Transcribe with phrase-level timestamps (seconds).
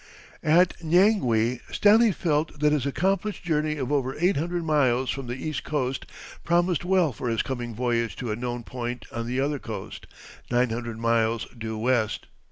[0.41, 5.35] At Nyangwe Stanley felt that his accomplished journey of over eight hundred miles from the
[5.35, 6.07] east coast
[6.43, 10.07] promised well for his coming voyage to a known point on the other coast,
[10.49, 12.25] nine hundred miles due west.